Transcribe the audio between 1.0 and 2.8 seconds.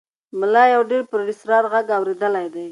پراسرار غږ اورېدلی دی.